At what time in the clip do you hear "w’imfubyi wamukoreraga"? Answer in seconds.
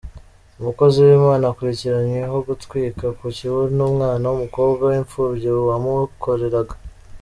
4.91-6.75